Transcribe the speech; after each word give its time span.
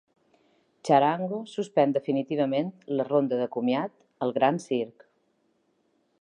Txarango 0.87 1.41
suspèn 1.51 1.93
definitivament 1.97 2.71
la 3.01 3.05
ronda 3.11 3.39
de 3.43 3.47
comiat 3.57 3.95
‘El 4.29 4.35
gran 4.39 4.59
circ’ 4.65 5.07